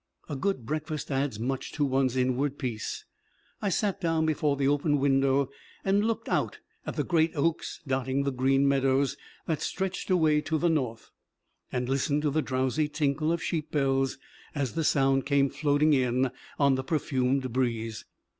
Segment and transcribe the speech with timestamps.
[0.27, 3.05] A good breakfast adds much to one's inward peace:
[3.61, 5.51] I sat down before the open window
[5.85, 10.57] and looked out at the great oaks dotting the green meadows that stretched away to
[10.57, 11.11] the north,
[11.71, 14.17] and listened to the drowsy tinkle of sheep bells
[14.55, 18.05] as the sound came floating in on the perfumed breeze.